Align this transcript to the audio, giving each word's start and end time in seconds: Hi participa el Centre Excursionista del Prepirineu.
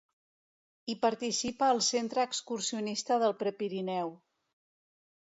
Hi 0.91 0.93
participa 1.01 1.67
el 1.73 1.81
Centre 1.87 2.23
Excursionista 2.29 3.19
del 3.25 3.35
Prepirineu. 3.43 4.09